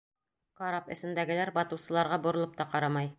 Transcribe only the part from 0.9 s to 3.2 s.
эсендәгеләр батыусыларға боролоп та ҡарамай.